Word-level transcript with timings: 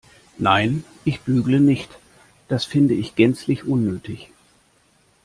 Nein, 0.39 0.83
ich 1.05 1.19
bügle 1.21 1.59
nicht, 1.59 1.87
das 2.47 2.65
finde 2.65 2.95
ich 2.95 3.13
gänzlich 3.13 3.65
unnötig. 3.67 4.31